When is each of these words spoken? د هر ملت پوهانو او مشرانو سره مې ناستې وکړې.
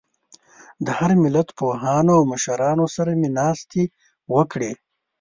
د 0.85 0.87
هر 0.97 1.11
ملت 1.23 1.47
پوهانو 1.57 2.11
او 2.17 2.23
مشرانو 2.33 2.85
سره 2.95 3.11
مې 3.19 3.29
ناستې 3.37 3.83
وکړې. 4.35 4.71